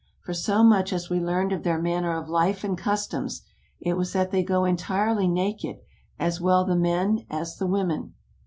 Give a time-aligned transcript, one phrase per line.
[0.23, 3.43] For so much as we learned of their manner of life and customs,
[3.79, 5.77] it was that they go entirely naked,
[6.17, 8.15] as well the men as the women.